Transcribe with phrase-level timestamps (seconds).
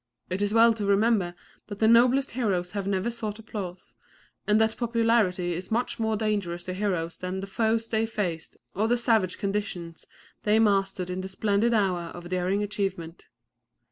[0.31, 1.35] It is well to remember
[1.67, 3.95] that the noblest heroes have never sought applause;
[4.47, 8.87] and that popularity is much more dangerous to heroes than the foes they faced or
[8.87, 10.07] the savage conditions
[10.41, 13.27] they mastered in the splendid hour of daring achievement.